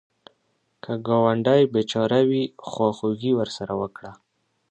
[0.83, 4.11] که ګاونډی بېچاره وي، خواخوږي ورسره وکړه